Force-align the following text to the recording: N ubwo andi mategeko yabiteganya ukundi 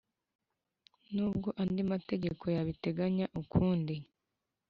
N 1.13 1.15
ubwo 1.29 1.49
andi 1.61 1.81
mategeko 1.91 2.43
yabiteganya 2.55 3.25
ukundi 3.41 3.95